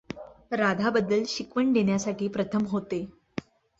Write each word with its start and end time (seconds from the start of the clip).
राधा 0.51 0.89
बद्दल 0.89 1.23
शिकवण 1.27 1.71
देण्यासाठी 1.73 2.27
प्रथम 2.27 2.65
होते. 2.65 3.05